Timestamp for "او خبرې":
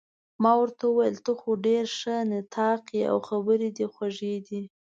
3.11-3.69